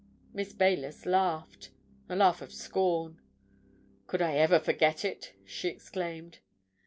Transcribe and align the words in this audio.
Miss 0.33 0.51
Baylis 0.51 1.05
laughed—a 1.05 2.15
laugh 2.15 2.41
of 2.41 2.51
scorn. 2.51 3.21
"Could 4.07 4.19
I 4.23 4.33
ever 4.35 4.57
forget 4.59 5.05
it?" 5.05 5.33
she 5.45 5.67
exclaimed. 5.67 6.39